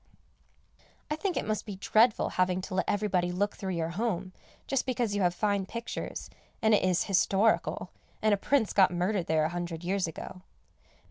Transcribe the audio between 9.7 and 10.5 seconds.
years ago.